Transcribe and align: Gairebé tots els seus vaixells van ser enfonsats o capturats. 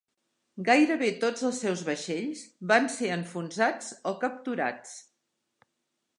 Gairebé 0.69 1.09
tots 1.23 1.45
els 1.49 1.59
seus 1.65 1.83
vaixells 1.89 2.41
van 2.73 2.89
ser 2.95 3.13
enfonsats 3.19 3.93
o 4.15 4.19
capturats. 4.27 4.99